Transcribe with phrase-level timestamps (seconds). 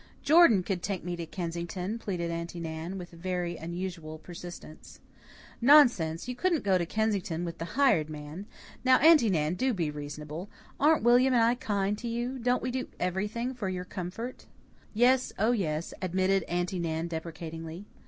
[0.23, 4.99] "Jordan could take me to Kensington," pleaded Aunty Nan, with very unusual persistence.
[5.61, 6.27] "Nonsense!
[6.27, 8.47] You couldn't go to Kensington with the hired man.
[8.83, 10.49] Now, Aunty Nan, do be reasonable.
[10.79, 12.39] Aren't William and I kind to you?
[12.39, 14.47] Don't we do everything for your comfort?"
[14.95, 17.85] "Yes, oh, yes," admitted Aunty Nan deprecatingly.